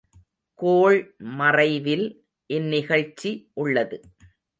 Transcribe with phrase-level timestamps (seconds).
[0.59, 2.05] கோள்மறைவில்
[2.49, 3.99] இந்நிகழ்ச்சி உள்ளது.